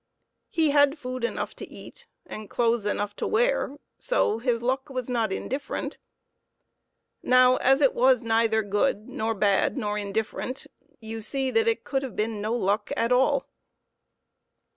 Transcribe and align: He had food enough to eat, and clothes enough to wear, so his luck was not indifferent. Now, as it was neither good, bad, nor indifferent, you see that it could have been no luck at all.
He 0.49 0.71
had 0.71 0.97
food 0.97 1.23
enough 1.23 1.53
to 1.57 1.67
eat, 1.69 2.07
and 2.25 2.49
clothes 2.49 2.87
enough 2.87 3.15
to 3.17 3.27
wear, 3.27 3.77
so 3.99 4.39
his 4.39 4.63
luck 4.63 4.89
was 4.89 5.11
not 5.11 5.31
indifferent. 5.31 5.99
Now, 7.21 7.57
as 7.57 7.81
it 7.81 7.93
was 7.93 8.23
neither 8.23 8.63
good, 8.63 9.05
bad, 9.39 9.77
nor 9.77 9.99
indifferent, 9.99 10.65
you 10.99 11.21
see 11.21 11.51
that 11.51 11.67
it 11.67 11.83
could 11.83 12.01
have 12.01 12.15
been 12.15 12.41
no 12.41 12.55
luck 12.55 12.91
at 12.97 13.11
all. 13.11 13.45